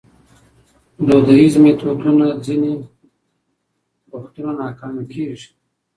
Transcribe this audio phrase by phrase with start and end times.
[1.05, 2.73] دودیز میتودونه ځینې
[4.13, 5.49] وختونه ناکامه کېږي.